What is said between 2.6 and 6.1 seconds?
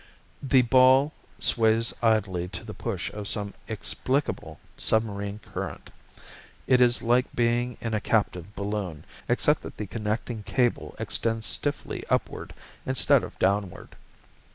the push of some explicable submarine current.